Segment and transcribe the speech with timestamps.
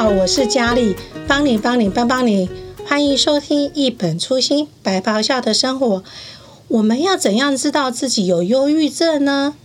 [0.00, 0.96] 好，我是佳丽，
[1.28, 2.48] 帮你帮你帮帮你，
[2.86, 6.02] 欢迎收听一本初心白袍下的生活。
[6.68, 9.56] 我们要怎样知道自己有忧郁症呢？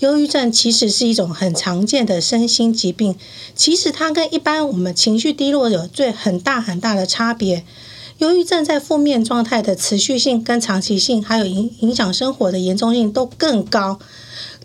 [0.00, 3.16] 忧郁症其实是一种很常见的身心疾病，
[3.54, 7.64] 其实它跟一般我们情绪低落有最很大很大的差别。
[8.18, 13.98] 忧郁症在负面状态的持续性跟长期性，还有影影响生活的严重性都更高。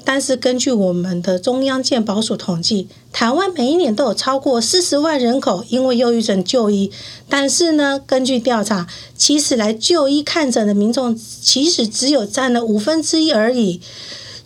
[0.05, 6.91] 但是根据我们的中央健保署统计，台湾每一年都有超过四十万人口因为忧郁症就医。
[7.29, 13.79] 但是呢，根据调查，其实来就医看诊的民众，其实只有占了五分之一而已。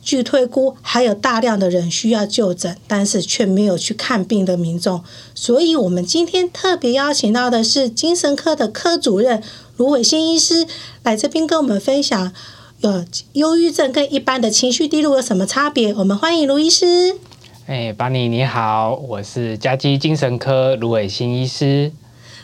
[0.02, 5.04] 据推估，还有大量的人需要就诊，但是却没有去看病的民众。
[5.36, 9.44] 所以，我们今天特别邀请到的是精神科的科主任
[9.76, 10.66] 卢伟新医师
[11.04, 12.32] 来这边跟我们分享，
[12.81, 15.92] 呃，忧郁症跟一般的情绪低落有什么差别？
[15.95, 17.16] 我们欢迎卢医师。
[17.66, 21.92] 哎，巴尼你好，我是嘉基精神科卢伟新医师。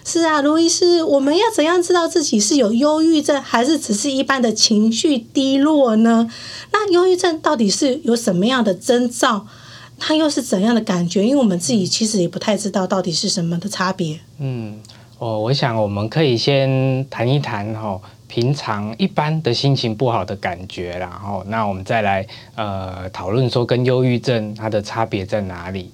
[0.04, 6.28] 是啊，卢医师，我们要怎样知道自己是有忧郁症，还是只是一般的情绪低落呢？
[6.72, 9.46] 那忧郁症到底是有什么样的征兆？
[10.00, 11.24] 它又是怎样的感觉？
[11.24, 14.20] 因为我们自己其实也不太知道到底是什么的差别。
[14.40, 14.82] 嗯，
[15.20, 18.02] 哦我想我们可以先谈一谈哈，
[18.34, 25.92] 平常一般的心情不好的感觉，然后那我们再来呃讨论说跟忧郁症它的差别在哪里。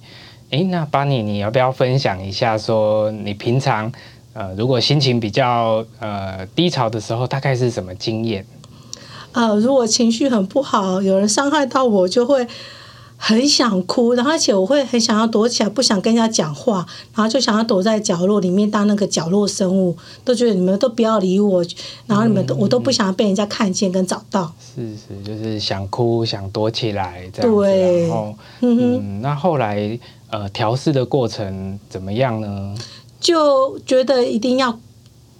[0.48, 2.56] 诶，那巴尼，你要不要分享一下？
[2.56, 3.92] 说你平常，
[4.32, 8.46] 呃，如果心情比较呃低潮的时候，大概是什么经验？
[9.32, 12.46] 呃，如果情绪很不好，有人伤害到我，就会
[13.22, 21.62] 很想哭，然后而且我会很想要躲起来，不想跟人家讲话，然后就想要躲在角落里面当那个角落生物，都觉得你们都不要理我，
[22.06, 24.50] 然后你们都、嗯、我都不想要被人家看见跟找到。
[24.74, 27.56] 是是，就是想哭，想躲起来这样子。
[27.56, 30.00] 对，然后嗯哼，那后来。
[30.32, 32.72] 呃，调试的过程怎么样呢？
[33.20, 34.78] 就觉得一定要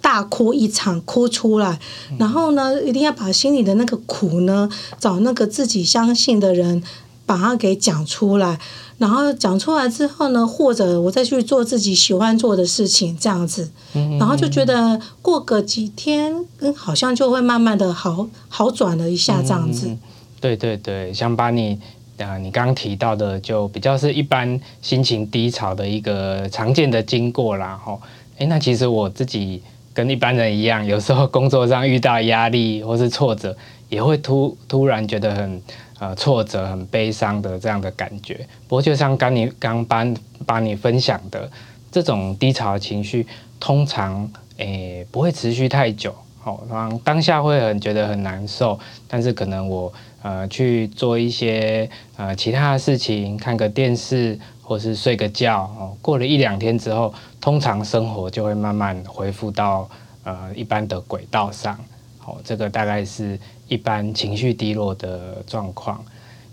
[0.01, 1.79] 大哭一场，哭出来，
[2.11, 6.83] 嗯、然后呢，一定要把心里的那个苦呢，找那个自己相信的人，
[7.31, 8.59] 把它给讲出来。
[8.97, 13.71] 然后讲出来之后呢，或者我再去做自己喜欢做的事情，这样子。
[13.93, 19.87] 嗯、然后就觉得过个几天，嗯，好像就会慢慢的好好转了一下，这样子。
[19.87, 19.99] 嗯、
[20.41, 21.79] 对对对，想把你。
[22.17, 27.99] 啊，你刚刚提到的就比较是一般心情低潮的一个常见的经过啦，吼。
[28.37, 29.59] 诶，那其实我自己
[29.91, 33.57] 跟一般人一样，有时候工作上遇到压力或是挫折，
[33.89, 35.59] 也会突突然觉得很
[36.01, 38.45] 呃挫折、很悲伤的这样的感觉。
[38.67, 41.49] 不过就像刚你刚帮帮你分享的
[41.91, 43.27] 这种低潮情绪，
[43.59, 49.93] 通常诶不会持续太久，好，当当下会很觉得很难受，但是可能我。
[50.23, 55.97] 呃，去做一些呃其他的事情，看个电视，或是睡个觉哦。
[55.99, 59.89] 过了一两天之后，通常生活就会慢慢恢复到
[60.23, 61.75] 呃一般的轨道上。
[62.19, 63.39] 好，这个大概是
[63.71, 66.03] 一般情绪低落的状况。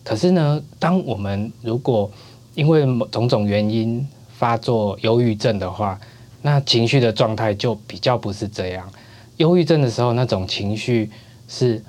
[0.05, 2.11] 可是呢，当我们如果
[2.55, 4.07] 因为某种种原因
[4.37, 5.99] 发作忧郁症的话，
[6.43, 8.89] 那情绪的状态就比较不是这样。
[9.39, 11.11] 忧郁症的时候，那种情绪
[11.49, 11.83] 是。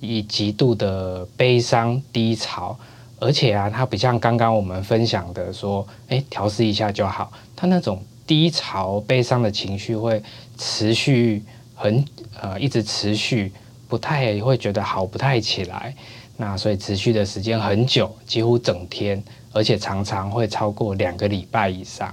[0.00, 2.78] 以极度的悲伤低潮，
[3.18, 7.32] 而且啊，它不像刚刚我们分享的说，诶，调试一下就好。
[7.56, 10.22] 它那种低潮悲伤的情绪会
[10.58, 11.42] 持续
[11.74, 12.04] 很
[12.38, 13.50] 呃，一直持续，
[13.88, 15.94] 不太会觉得好不太起来。
[16.36, 19.22] 那所以持续的时间很久，几乎整天，
[19.52, 22.12] 而且常常会超过两个礼拜以上。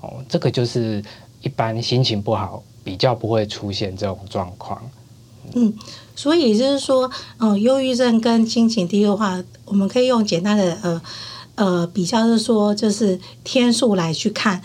[0.00, 1.02] 哦，这个就是
[1.42, 4.80] 一般心情不好比较不会出现这种状况。
[5.54, 5.72] 嗯，
[6.16, 11.02] 所以就是说，嗯，忧郁症跟心情低的话，我们可以用简单的呃
[11.54, 14.62] 呃比较，是说就是天数来去看，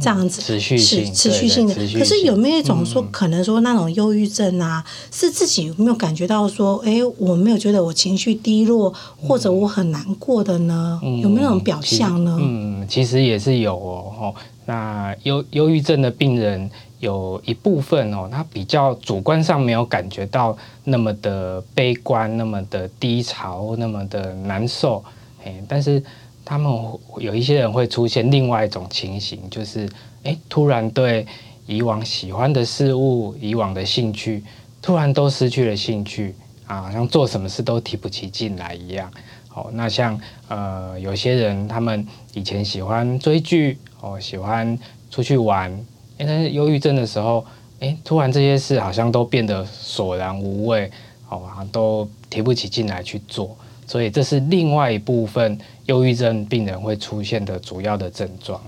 [0.00, 1.74] 这样子持续性持续性的。
[1.74, 11.00] 可是有没有一种说，可能说那种忧郁症啊，嗯、是自己有没有感觉到说，哎，我没有觉得我情绪低落，或者我很难过的呢？
[11.02, 12.36] 嗯、有没有那种表象呢？
[12.40, 14.34] 嗯，其实也是有哦。
[14.66, 16.70] 那忧忧郁症的病人。
[16.98, 25.04] 有一部分哦，他比较主观上没有感觉到那么的悲观、那么的低潮、那么的难受，
[25.44, 26.02] 哎，但是
[26.46, 26.72] 他们
[27.18, 29.86] 有一些人会出现另外一种情形，就是
[30.22, 31.26] 哎，突然对
[31.66, 34.44] 以往喜欢的事物、以往的兴趣，
[34.80, 39.10] 突然都失去了兴趣啊，好像做什么事都提不起劲来一样。
[39.52, 44.78] 哦，那像呃，有些人他们以前喜欢追剧，哦，喜欢
[45.10, 45.76] 出去玩。
[46.18, 47.44] 但是忧郁症的时候，
[47.80, 50.88] 诶，突然这些事好像都变得索然无味，
[51.26, 53.56] 好像，都提不起劲来去做，
[53.86, 58.60] 所以这是另外一部分忧郁症病人会出现的主要的症状。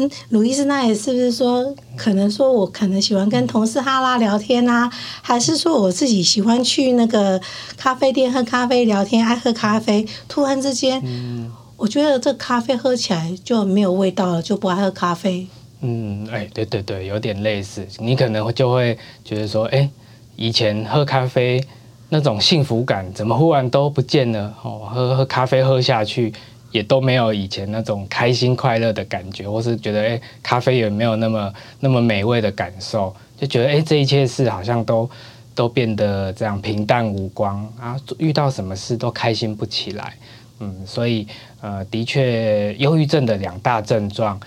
[0.00, 4.88] 嗯，鲁医师，那也是不是说，可能说我可能喜欢跟同事哈拉聊天啊，
[5.20, 7.40] 还是说我自己喜欢去那个
[7.76, 15.48] 咖啡店喝咖啡聊天，爱喝咖啡，突然之间，嗯，我觉得这咖啡喝起来就没有味道了，就不爱喝咖啡。
[15.80, 19.90] 嗯，哎、欸，对对对，有点类似，你可能就会觉得说，哎、欸，
[20.36, 21.60] 以前喝咖啡
[22.08, 24.54] 那种幸福感，怎么忽然都不见了？
[24.62, 26.32] 哦，喝喝咖啡喝下去。
[26.70, 35.08] 也都没有以前那种开心快乐的感觉，或是觉得诶，咖啡也没有那么那么美味的感受，就觉得诶，这一切事好像都
[35.54, 40.12] 都变得这样平淡无光啊，遇到什么事都开心不起来，
[40.60, 41.26] 嗯，所以
[41.62, 44.38] 呃，的确，忧郁症的两大症状，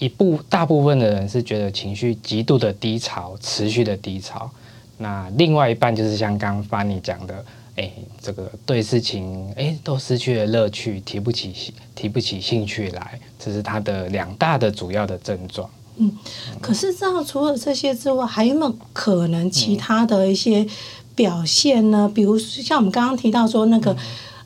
[0.00, 4.50] 一部大部分的人是觉得情绪极度的低潮，持续的低潮，
[5.02, 7.44] 那另外一半就是像刚刚 Fanny 讲的。
[7.74, 7.90] 哎，
[8.20, 15.70] 这个对事情哎都失去了乐趣，提不起提不起兴趣来，这是他的两大的主要的症状。
[15.96, 16.12] 嗯，
[16.60, 20.66] 可是这样除了这些之外，还有没有可能其他的一些
[21.14, 22.06] 表现呢？
[22.10, 23.90] 嗯、比如像我们刚刚提到说那个。
[23.92, 23.96] 嗯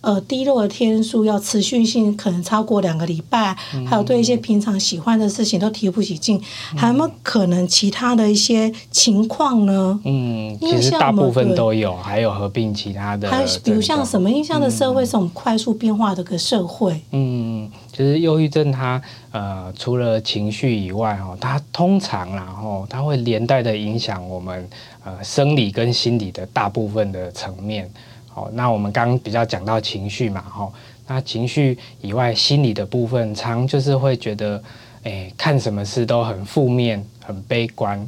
[0.06, 6.40] 呃，低落的天数要持续性可能超过两个礼拜，嗯、还有对一些平常喜欢的事情都提不起劲，
[6.72, 9.98] 嗯、还有没有可能其他的一些情况呢？
[10.04, 13.28] 嗯，其实大部分都有，还有合并其他的。
[13.28, 14.30] 还有比如像什么？
[14.30, 17.00] 印象的社会是我们快速变化的个社会。
[17.10, 19.02] 嗯，其实忧郁症它
[19.32, 24.68] 呃，除了情绪以外哈，它通常然后它会连带的影响我们
[25.04, 27.90] 呃生理跟心理的大部分的层面。
[28.36, 30.70] 哦，那我们刚刚比较讲到情绪嘛，哈，
[31.08, 34.62] 那情绪以外，心理的部分，常就是会觉得，
[35.04, 37.98] 哎，看什么事都很负面、很悲观。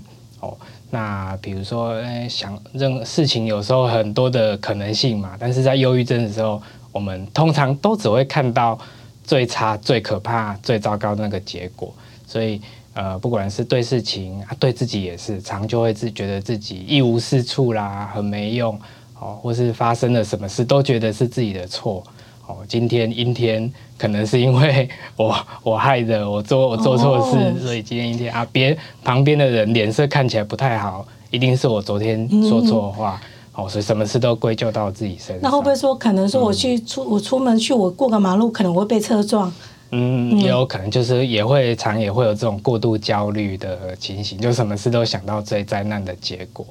[0.41, 0.55] 哦，
[0.91, 1.95] 那比如说，
[2.29, 6.61] 想任何事情有时候很多的可能性嘛，但是在忧郁症的时候，
[6.93, 8.79] 我们通常都只会看到
[9.25, 11.91] 最差、最可怕、最糟糕那个结果。
[12.27, 12.61] 所以，
[12.93, 18.79] 呃，不管是对事情啊，对自己也是，常就会自觉得自己一无是处啦，很没用。
[19.21, 22.03] 哦，或是发生了什么事，都觉得是自己的错。
[22.47, 28.47] 哦，今天阴天，可能是因为 我我害的，我做我做错事，哦、所以今天阴天啊。
[28.51, 33.21] 别旁边的人脸色看起来不太好，一定是我昨天说错话。
[33.23, 35.41] 嗯、哦，所以什么事都归咎到自己身上。
[35.43, 39.53] 那会不会说，可能说我去出、嗯、我出门去，我过个马路，可能会被车撞？
[39.91, 46.65] 嗯，也有可能，就是也会常也会有这种过度焦虑的情形，就什么事都想到最灾难的结果。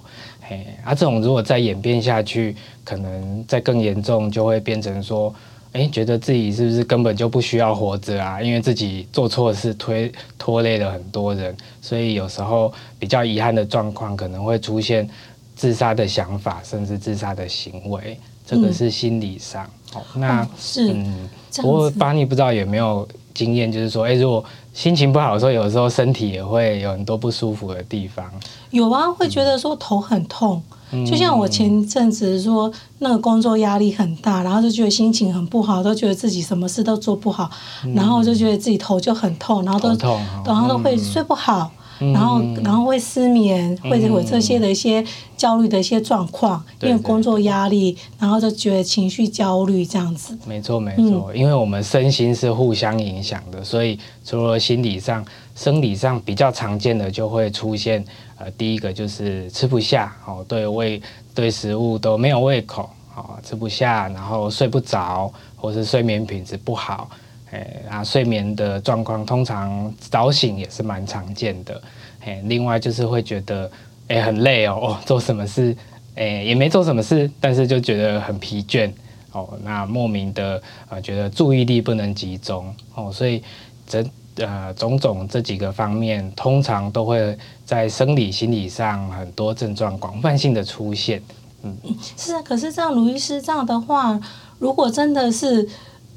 [0.49, 5.33] 哎，啊，这种如果再演变下去，可能再更严重，就会变成说，
[5.73, 8.41] 哎，觉得自己是不是根本就不需要活着啊？
[8.41, 15.09] 因为自己做错事，推拖累了很多人，所以有时候比较遗憾的状况，可能会出现
[15.55, 18.17] 自杀的想法，甚至自杀的行为。
[18.45, 19.69] 这个是心理上。
[19.93, 23.07] 哦、是嗯，不过巴尼不知道有没有
[23.37, 24.43] 经验，就是说，哎，如果
[24.73, 28.25] 心情不好的时候，有时候身体也会有很多不舒服的地方。
[28.71, 30.61] 有啊，会觉得说头很痛，
[30.91, 37.47] 嗯、就像我前阵子说那个工作压力很大，然后就觉得心情很不好，都觉得自己什么事都做不好，
[37.85, 41.71] 嗯、然后就觉得自己头就很痛，然后都痛然后都会睡不好。
[41.99, 45.03] 然后，然后会失眠，或者有这些的一些
[45.35, 50.37] 焦虑的一些状况，因为工作压力，然后就觉得情绪焦虑这样子。
[50.45, 55.25] 没错，没错，因为我们身心是互相影响的，所以除了心理上、
[55.55, 58.03] 生理上比较常见的，就会出现
[58.37, 61.01] 呃，第一个就是吃不下，哦，对胃
[61.33, 67.09] 对食物都没有胃口，哦，吃不下，然后睡不着，或是睡眠品质不好。
[67.51, 71.81] 哎，啊，睡眠的状况通常早醒也是蛮常见的。
[72.25, 73.71] 哎，另外就是会觉得，
[74.09, 75.73] 哎，很累哦，做什么事，
[76.15, 78.91] 哎，也没做什么事，但是就觉得很疲倦
[79.31, 79.57] 哦。
[79.63, 83.41] 那莫名的呃，觉得注意力不能集中哦，所以
[83.87, 91.21] 这呃种种这几个方面，通常都会在生理、心理上很多症状广泛性的出现。
[91.63, 91.77] 嗯，
[92.17, 92.41] 是啊。
[92.41, 94.19] 可是这样，卢医师这样的话，
[94.59, 95.65] 如果真的是。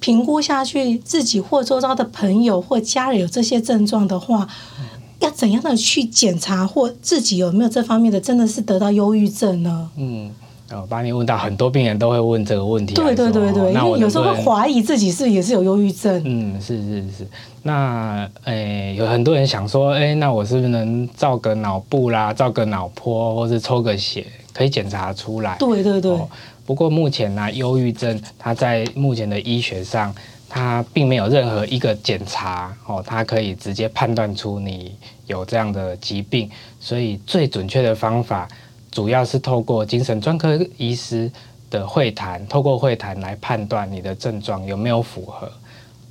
[0.00, 4.86] 评估下去，自己或周遭的朋友或家人有这些症状的话，嗯、
[5.20, 9.88] 要怎样的去检查或自己有没有这方面的，真的是得到忧郁症呢？
[9.96, 10.30] 嗯，
[10.72, 12.94] 我把你问到很多病人都会问这个问题。
[12.94, 16.20] 对对对对，因为有时候会怀疑自己是也是有忧郁症。
[16.24, 17.26] 嗯，是是是。
[17.62, 25.56] 那诶、欸，有很多人想说，诶、欸，那我是不是能照个脑部啦，照个脑波，或是抽个血，可以检查出来？
[25.58, 26.10] 对对对。
[26.12, 26.26] 哦
[26.70, 30.14] 不过目前呢，忧郁症它在目前的医学上，
[30.48, 34.94] 它并没有任何一个检查哦，它可以直接判断出你
[35.26, 36.48] 有这样的疾病。
[36.78, 38.46] 所以最准确的方法，
[38.88, 41.28] 主要是透过精神专科医师
[41.70, 45.50] 的会谈，透过会谈来判断你的症状有没有符合。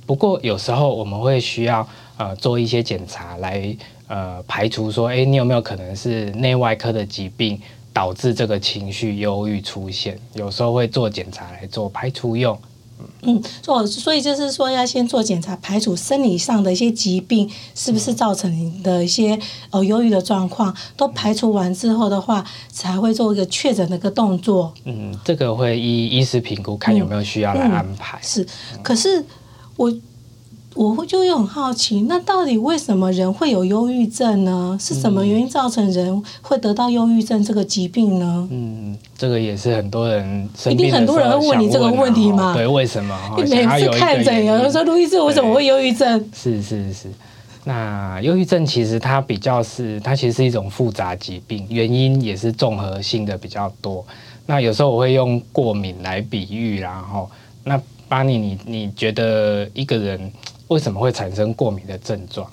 [0.04, 1.88] 不过有时候我们会需要
[2.18, 3.74] 呃做一些检查来
[4.08, 7.58] 呃排除说，哎，你有没有可能是内外科的疾病
[7.92, 10.18] 导致这个情绪忧郁出现？
[10.34, 12.58] 有时候会做检查来做排除用。
[13.22, 19.38] 嗯，做所以就是说要先做检查，排除生理上的一些疾病是不是造成你的一些
[19.70, 24.72] 呃忧郁的状况，都排除完之后的话，才会做一个确诊的一个动作。
[24.84, 28.18] 嗯，这个会依医师评估，看有没有需要来安排。
[28.18, 28.46] 嗯嗯、是，
[28.82, 29.24] 可是
[29.76, 29.92] 我。
[30.76, 34.78] 我会就又很好奇，那到底为什么人会有忧郁症呢？
[34.80, 38.48] 是什么原因造成人会得到忧郁症这个疾病呢？
[38.52, 42.54] 嗯，这个也是很多人一定很多人会问你这个问题嘛？
[42.54, 43.18] 对，为什么？
[43.36, 46.30] 你每次看诊，有人说路易斯为什么会忧郁症？
[46.32, 47.08] 是是是，
[47.64, 54.06] 那忧郁症其实它比较是，它其实是一种复杂疾病，原因也是综合性的比较多。
[54.46, 57.28] 那有时候我会用过敏来比喻，然后
[57.64, 60.32] 那巴尼，你你觉得一个人？
[60.70, 62.48] 为什么会产生过敏的症状？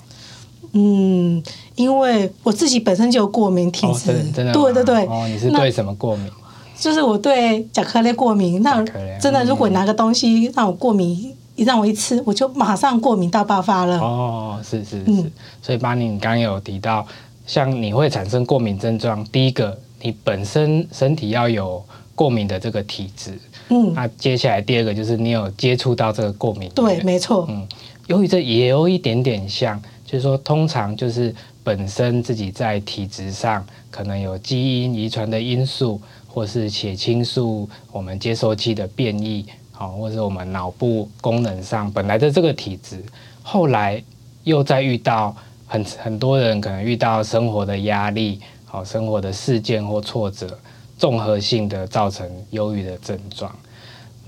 [0.72, 1.42] 嗯，
[1.76, 5.06] 因为我自己本身就有过敏体质，哦，真的，对对对。
[5.06, 6.30] 哦，你是对什么过敏？
[6.78, 8.60] 就是我对甲壳类过敏。
[8.62, 8.84] 那
[9.18, 13.98] 真的，如果拿个东西让我过敏，一让我一吃，我就马上过敏到爆发了。
[13.98, 15.04] 哦，是是是。
[15.06, 15.30] 嗯，
[15.62, 17.06] 所以巴尼，你刚刚有提到，
[17.46, 21.82] 像你会产生过敏症状，第一个，你本身身体要有
[22.14, 23.38] 过敏的这个体质。
[23.70, 26.70] 嗯，那接下来第二个就是你有接触到这个过敏。
[26.74, 27.46] 对，没错。
[27.48, 27.66] 嗯。
[28.08, 43.04] 忧郁症也有一点点像，就是说，通常就是本身自己在体质上可能有基因遗传的因素，或是血清素我们接收器的变异，好，或是我们脑部功能上本来的这个体质，
[43.42, 44.02] 后来
[44.44, 45.36] 又再遇到
[45.66, 50.58] 很很多人可能遇到生活的压力，好，生活的事件或挫折，
[50.96, 53.54] 综合性的造成忧郁的症状。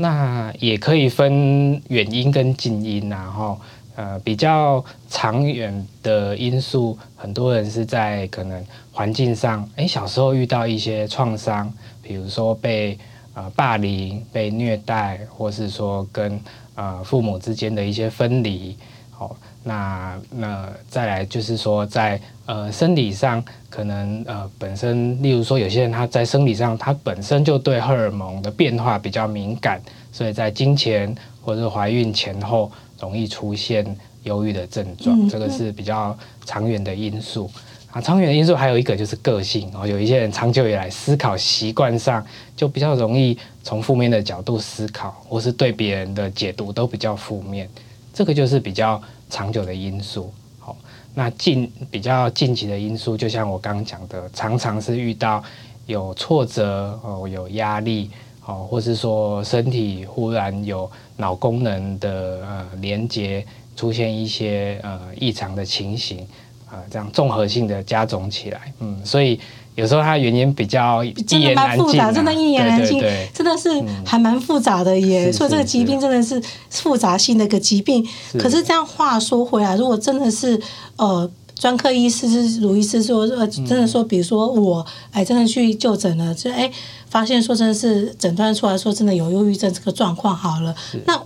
[0.02, 3.61] 那也可以分远因跟近因，然后
[3.97, 11.71] 呃比较长远的因素，很多人是在可能环境上，诶，小时候遇到一些创伤，
[12.02, 12.99] 比如说被
[13.35, 16.40] 呃霸凌、被虐待，或是说跟
[16.76, 18.75] 呃父母之间的一些分离，
[19.11, 19.37] 好。
[19.62, 29.79] 那那再来就是说在，在呃生理上可能呃本身，例如说有些人他在生理上他本身就对荷尔蒙的变化比较敏感，
[30.11, 33.85] 所以在经前或者怀孕前后容易出现
[34.23, 37.50] 忧郁的症状，嗯、这个是比较长远的因素。
[37.90, 42.25] 啊，长远的因素还有一个就是个性哦，有一些人长久以来思考习惯上
[42.57, 47.69] 就比较容易从负面的角度思考，或是对别人的解读都比较负面，
[48.14, 48.99] 这个就是比较。
[49.30, 50.76] 长久的因素，好，
[51.14, 55.42] 那近比较近期的因素，就像我刚刚讲的，常常是遇到
[55.87, 58.10] 有挫折哦，有压力
[58.44, 63.46] 哦，或是说身体忽然有脑功能的呃连接
[63.76, 66.26] 出现一些呃异常的情形
[66.68, 69.40] 啊，这样综合性的加总起来，嗯，所以。
[69.77, 73.71] 有时候它原因比较真的蛮复杂，真的一言难尽，真的是
[74.05, 75.33] 还蛮复杂的耶。
[75.33, 78.07] 所以这个疾病真的是复杂性的一个疾病。
[78.39, 80.61] 可是这样话说回来，如果真的是
[80.97, 86.71] 呃专科医师是如医师说呃真的说，比如说我哎真的去就诊了，就哎
[87.09, 90.75] 发现说真的是诊断出来说真的有忧郁症这个状况好了，
[91.07, 91.19] 那。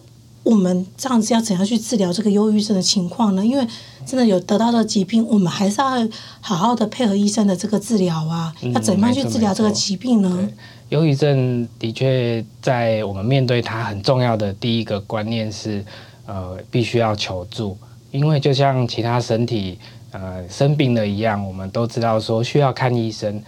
[0.44, 3.44] 我们这样子要怎样去治疗这个忧郁症的情况呢？
[3.44, 3.66] 因为
[4.04, 6.08] 真的有得到的疾病，我们还是要
[6.42, 8.54] 好好的配合医生的这个治疗啊。
[8.74, 10.48] 要怎么样去治疗这个疾病呢？
[10.90, 15.82] 忧郁症的确在我们面对它很重要的第一个观念是，
[16.26, 17.76] 呃，必须要求助。
[18.10, 19.78] 因为就像其他身体
[20.12, 23.42] 呃生病了一样，我们都知道说需要看医生，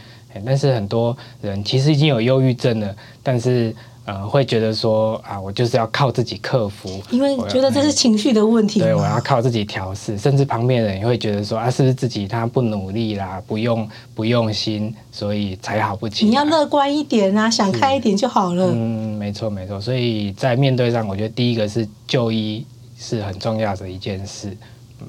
[0.46, 3.76] 但是很多人其实已经有忧郁症了，但是。
[4.06, 8.78] 呃，会觉得说啊，我就是要靠自己克服，因为觉得这是情绪的问题。
[8.78, 16.30] 对，我要靠自己调试，甚至旁边人也会觉得说啊，是不是自己他不努力啦，不用不用心，所以才好不起来。
[16.30, 18.70] 你要乐观一点啊，想开一点就好了。
[18.72, 19.80] 嗯，没错没错。
[19.80, 22.64] 所以在面对上，我觉得第一个是就医
[22.96, 24.56] 是很重要的一件事。
[25.00, 25.06] 嗯，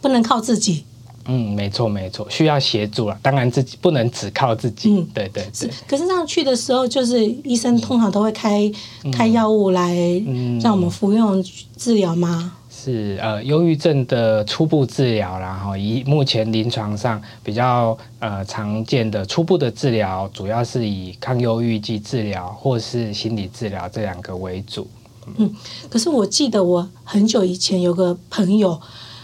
[0.00, 0.84] 不能靠自己。
[1.26, 3.16] 嗯，没错没错，需要协助了。
[3.22, 4.90] 当然自己不能只靠自己。
[4.90, 5.70] 嗯，对对对。
[5.86, 8.70] 可是上去的时候，就是医生通常都会开、
[9.04, 9.94] 嗯、开药物来
[10.60, 11.42] 让我们服用
[11.76, 12.54] 治疗吗？
[12.70, 24.88] 是呃，忧郁症的初步治疗，然后以目前临床上比较呃常见的初步的治疗，主要是以抗忧郁剂治疗或是心理治疗这两个为主。
[25.36, 25.54] 嗯，
[25.88, 28.80] 可是我记得我很久以前有个朋友，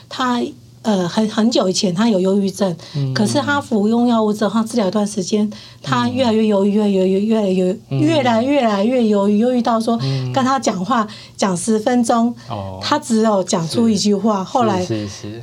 [0.08, 0.40] 他。
[0.88, 5.50] 呃很很久以前他有忧郁症，嗯、可是他服用药物之后，他治疗一段时间，
[5.82, 9.98] 他越来越忧郁，越来越越来越越来越来越忧郁，忧郁到说
[10.32, 14.86] 跟他讲话讲十分钟，嗯、他只有讲出一句话，后来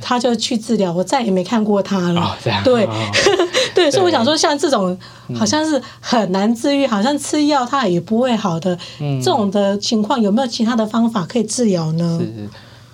[0.02, 2.20] 他就去治疗，我再也没看过他了。
[2.20, 2.34] 哦、
[2.64, 2.92] 对，哦、
[3.72, 4.98] 对，所以我想说，像这种
[5.38, 12.18] 好像是很难治愈，好像吃药他也不会好的、嗯、这种的情况，有没有其他的方法可以治疗呢？
[12.20, 12.48] 是是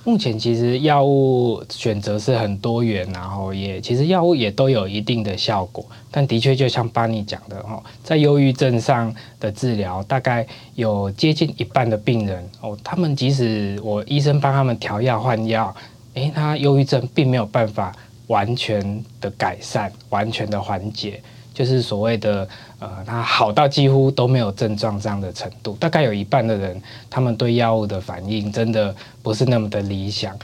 [0.05, 10.45] 目前其实药物选择是很多元，然后也其实药物也都有一定的效果，但的确就像巴尼讲的哦，在忧郁症上的治疗，大概
[10.75, 15.73] 有接近一半的病人哦，他们即使我医生帮他们调药换药，
[16.15, 17.95] 诶，他忧郁症并没有办法
[18.27, 21.23] 完全的改善，完全的缓解。
[21.55, 26.81] 就是所谓的呃，他好到几乎都没有症状这样的程度，大概有一半的人，
[27.11, 30.37] 他们对药物的反应真的不是那么的理想。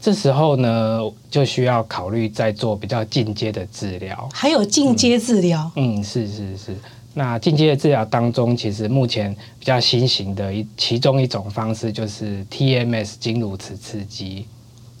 [0.00, 1.00] 这时候呢，
[1.30, 4.28] 就需要考虑再做比较进阶的治疗。
[4.32, 5.70] 还有进阶治疗？
[5.76, 6.76] 嗯，嗯，是是是。
[7.12, 14.46] 那进阶的治疗当中，其实目前比较新型的一其中一种方式就是 TMS 经颅磁刺激。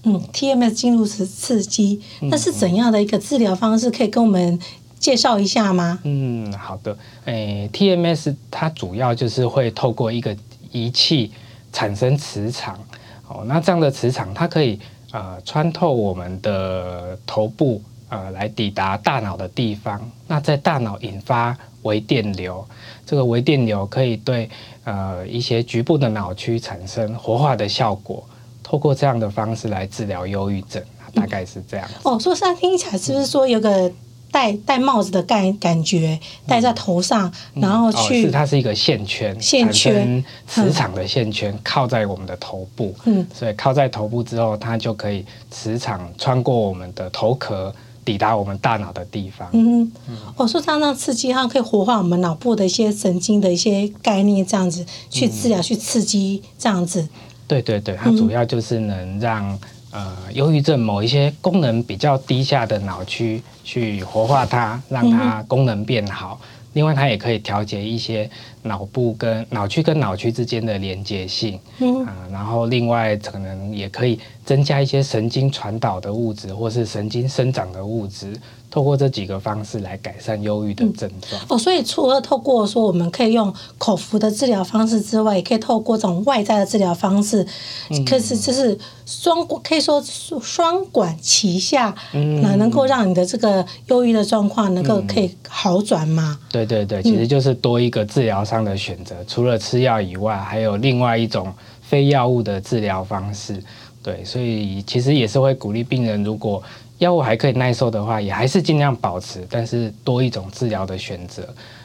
[0.02, 3.90] 嗯，TMS 经颅磁刺激，那是怎样的一个治疗方式？
[3.90, 4.58] 可以跟我们
[5.00, 5.98] 介绍一下吗？
[6.04, 6.96] 嗯，好的。
[7.24, 10.36] 诶、欸，TMS 它主要就是会透过一个
[10.70, 11.32] 仪器
[11.72, 12.78] 产生磁场。
[13.26, 14.78] 哦，那这样的磁场它可以
[15.10, 17.80] 呃穿透我们的头部
[18.10, 19.98] 呃来抵达大脑的地方。
[20.28, 22.62] 那在大脑引发微电流，
[23.06, 24.50] 这个微电流可以对
[24.84, 28.22] 呃一些局部的脑区产生活化的效果。
[28.62, 30.82] 透过这样的方式来治疗忧郁症，
[31.14, 32.14] 大概是这样、嗯。
[32.14, 33.90] 哦，说上听起来是不是说有个？
[34.30, 49.48] 戴戴帽子的感感觉，戴在头上，嗯、然后去、哦，是它是一个线圈，线圈磁场的线圈、嗯、靠在我们的头部，嗯，所以靠在头部之后，它就可以磁场穿过我们的头壳，抵达我们大脑的地方。
[49.52, 57.08] 嗯嗯，我说它那刺激，它可以活化我们脑部的一些神经的一些概念，这样子去治疗，嗯、去刺激这样子。
[57.48, 59.58] 对对对，它主要就是能让。
[59.90, 66.40] 呃，忧郁症某一些功能比较低下的脑区去活化它，让它功能变好。
[66.42, 68.30] 嗯、另外，它也可以调节一些
[68.62, 71.58] 脑部跟脑区跟脑区之间的连接性。
[71.80, 78.32] 嗯、呃，然后另外可能也可以增加一些神经传导的物质，或是神经生长的物质。
[78.70, 87.44] 透过这几个方式来改善忧郁的症状、嗯、哦，所以除了透过说我们可以用口服的治疗方式之外，也可以透过这种外在的治疗方式，
[87.90, 90.00] 嗯、可是就是双可以说
[90.40, 96.38] 双管齐下，嗯，那能够让你的这个忧郁的状况能够可以好转吗？
[96.50, 101.52] 对对对，其实就是多一个治疗上的选择，嗯、除了吃药以外，还有另外一种
[101.82, 103.60] 非药物的治疗方式。
[104.02, 106.62] 对，所以其实也是会鼓励病人，如果
[107.00, 111.42] 药物还可以耐受的话，也还是尽量保持，但是多一种治疗的选择。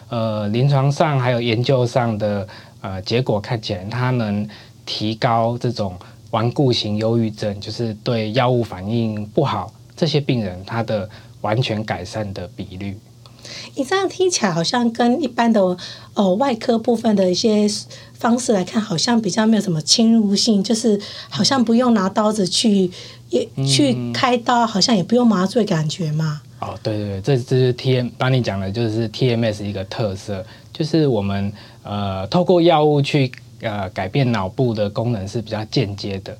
[0.09, 2.47] 呃，临床上还有研究上的
[2.81, 4.47] 呃结果看起来，它能
[4.85, 5.97] 提高这种
[6.31, 12.97] 顽固型忧郁症，就是对药物反应不好这些病人，他的完全改善的比率。
[13.75, 15.61] 你这样听起来好像跟一般的
[16.13, 17.67] 哦外科部分的一些
[18.13, 22.89] 方式来看，好像比较没有什么侵入性，就是好像不用拿刀子去
[23.29, 26.41] 也去开刀，好像也不用麻醉感觉嘛。
[26.59, 31.51] 哦，对对对，这这是 T M 帮你讲的，就是 T M S 一个特色，就是我们
[31.83, 33.31] 呃透过药物去
[33.61, 36.35] 呃改变脑部的功能是比较间接的，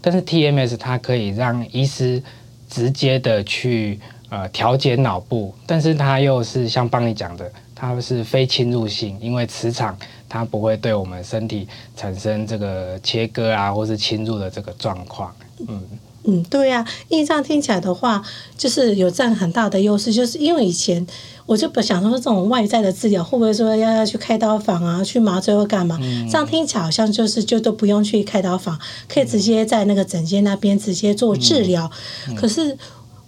[0.00, 2.22] 但是 T M S 它可以让医师
[2.68, 4.00] 直接的去。
[4.30, 11.66] 呃，调节脑部，但是它又是像帮你讲的，它是非侵入性，因为磁场它不会对我们身体
[11.96, 15.34] 产生这个切割啊，或是侵入的这个状况。
[15.68, 15.82] 嗯
[16.22, 18.22] 嗯，对呀、啊，因为这样听起来的话，
[18.56, 21.04] 就是有占很大的优势，就是因为以前
[21.44, 25.98] 我就不想说这种外在的治疗会不会说要要去开刀房啊，去麻醉或干嘛？
[26.00, 31.90] 嗯、这样听起来好像就是就都不用去开刀房，可以直接在那个诊间那边直接做治疗。
[32.28, 32.78] 嗯嗯、可是。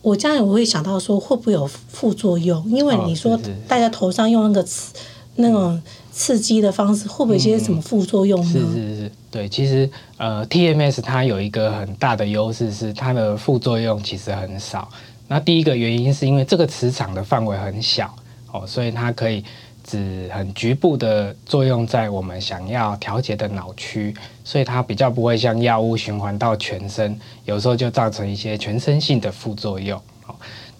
[0.02, 2.62] 我这样我会想到说，会不会有副作用？
[2.68, 4.92] 因为你说戴在头上用那个刺、
[5.36, 8.52] 那种刺激的方式，会不会有些什么副作用呢？
[8.52, 14.88] 是是是，对，其实呃，TMS 它有一个很大的优势是它的副作用其实很少。
[15.28, 18.14] 那第一个原因是因为这个磁场的范围很小
[18.52, 19.44] 哦，所以它可以。
[19.84, 24.14] 只很局部的作用在我们想要调节的脑区，
[24.44, 30.00] 所以它比较不会像药物循环到全身，有时候就造成一些全身性的副作用。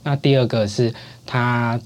[0.03, 0.93] 那第二个是
[1.27, 1.79] 它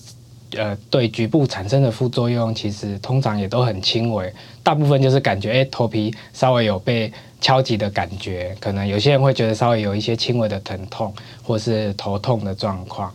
[0.57, 13.13] 呃对局部产生的副作用，其实通常也都很轻微，大部分就是感觉哎头皮稍微有被敲击的感觉，可能有些人会觉得稍微有一些轻微的疼痛或是头痛的状况。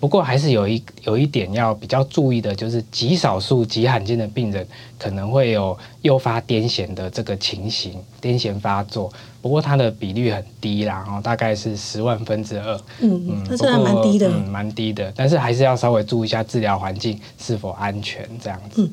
[0.00, 4.66] 不过还是有一有一点要比较注意的，就是极少数极罕见的病人
[4.98, 9.12] 可能会有诱发癫痫的这个情形，癫痫发作。
[9.42, 12.76] 不过它的比率很低啦，然后大概是十万分之二。
[13.00, 14.28] 嗯嗯，那真的蛮低的。
[14.28, 15.12] 嗯，蛮低的。
[15.16, 18.82] 但是还是要稍微注意一下治疗环境是否安全，这样子。
[18.82, 18.90] 嗯，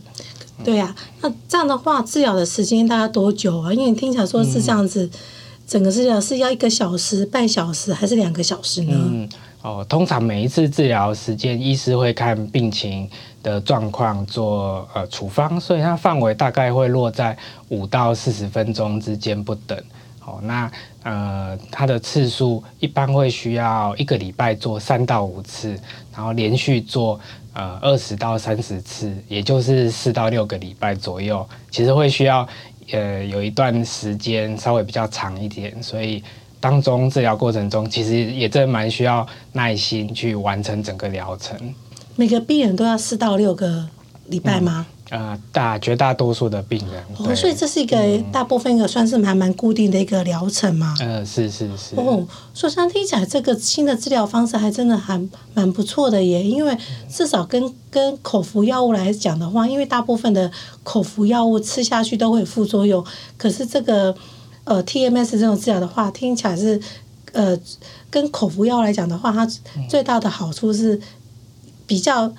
[0.63, 0.95] 对呀、啊。
[1.21, 3.73] 那这样的话，治疗的时间大概多久啊？
[3.73, 5.19] 因为你听起来说是这样子，嗯、
[5.67, 8.95] 整个治疗是要一个小时、半小时还是两个小时呢？
[8.95, 9.29] 嗯
[9.65, 13.09] 哦，通常每一次治疗时间，医师会看病情
[13.41, 17.35] 的状况做呃处方，所以它范围大概会落在
[17.69, 19.75] 五到四十分钟之间不等。
[20.23, 25.75] 哦，那呃它的次数一般会需要一个礼拜做三到五次，
[26.15, 27.19] 然后连续做
[27.53, 31.43] 呃二十到三十次，也就是四到六个礼拜左右。
[31.71, 32.47] 其实会需要
[32.91, 36.23] 呃有一段时间稍微比较长一点，所以。
[36.65, 41.55] 当中治疗过程中，其实也真蛮需要耐心去完成整个疗程。
[42.15, 43.87] 每个病人都要四到六个
[44.29, 44.87] 礼拜吗？
[45.11, 47.03] 嗯、呃，大绝大多数的病人。
[47.19, 47.95] 哦，所以这是一个
[48.31, 50.95] 大部分一个算是还蛮固定的一个疗程嘛。
[51.01, 51.95] 嗯、呃，是是是。
[51.97, 52.25] 哦，
[52.55, 55.21] 说像听起来这个新的治疗方式还真的还
[55.53, 56.75] 蛮不错的耶，因为
[57.07, 60.51] 至少跟跟口服药物来讲的话，因为大部分的
[60.83, 63.05] 口服药物吃下去都会有副作用，
[63.37, 64.15] 可是这个。
[64.65, 66.79] 呃，TMS 这种治疗的话，听起来是，
[67.31, 67.57] 呃，
[68.09, 69.47] 跟口服药来讲的话，它
[69.87, 70.99] 最大的好处是
[71.87, 72.31] 比较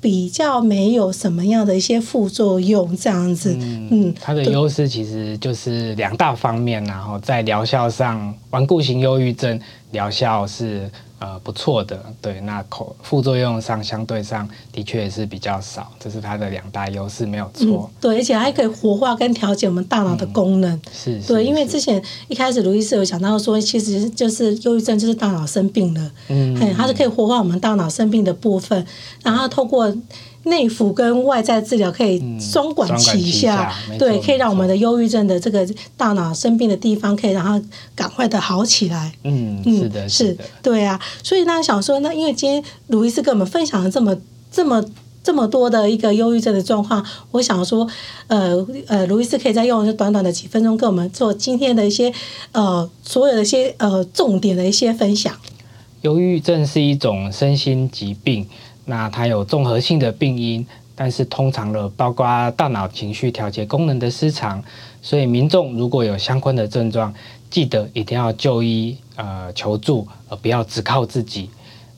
[0.00, 3.54] 比较没有什么样的一些副作用，这样子。
[3.60, 10.90] 嗯，嗯它的优势其实就是两大方面，然后在疗效上，顽固型忧郁症疗效是。
[11.22, 17.88] 呃，不错的，对，那口副作用上相对上的确也是比较少，这是它的两大优势，没有错。
[17.88, 20.74] 嗯，对，而且还可以活化跟调节我们大脑的功能。
[20.74, 28.84] 嗯、是，是，对，因为之前一开始卢医师有讲到说，其实就是忧郁症就是大脑生病了，嗯，它是可以活化我们大脑生病的部分，
[29.22, 29.94] 然后透过。
[30.44, 37.62] 内服跟外在治疗可以双管齐下，嗯、对，可以让我们的忧郁症的这个大脑生病的地方，可以让它
[37.94, 39.12] 赶快的好起来。
[39.22, 41.00] 嗯，是的，是的，对啊。
[41.22, 44.16] 所以呢，想说，那因为今天卢医师跟我们分享了这么、
[44.50, 44.84] 这么、
[45.22, 47.86] 这么多的一个忧郁症的状况，我想说，
[48.26, 52.12] 呃呃，卢医师可以再用短短的几分钟跟我们做今天的一些
[52.50, 55.32] 呃所有的一些呃重点的一些分享。
[56.00, 58.44] 忧郁症是一种身心疾病。
[58.84, 64.62] 那它有综合性的病因，但是通常的包括大脑情绪调节功能的失常，
[65.00, 67.14] 所以民众如果有相关的症状，
[67.48, 71.48] 记得一定要就医呃求助，而不要只靠自己。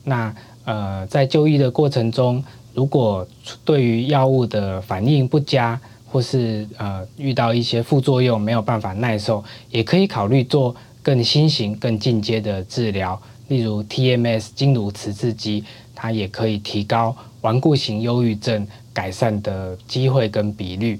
[0.03, 0.33] 那
[0.65, 2.43] 呃在就医的过程中，
[2.73, 3.27] 如果
[3.63, 5.79] 对于药物的反应不佳，
[6.11, 15.63] 或是呃遇到一些副作用没有办法耐受，也可以考虑做更新型、更进阶的治疗，例如 TMS 经颅磁刺激。
[15.95, 20.99] 它也可以提高顽固型忧郁症改善的机会跟比率。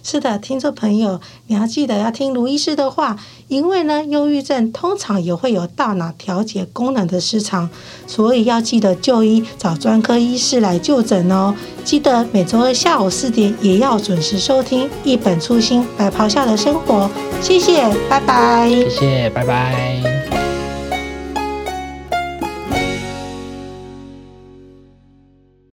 [0.00, 3.18] 是的，听众朋友，你要记得要听卢医师的话，
[3.48, 7.68] 因为呢，忧郁症通常也会有大脑调节功能的失常，
[8.06, 11.54] 所以要记得就医，找专科医师来就诊哦。
[11.84, 17.10] 记得每周二下午四点也要准时收听《一本初心白袍下的生活》。
[17.42, 18.70] 谢谢，拜拜。
[18.70, 20.47] 谢谢，拜拜。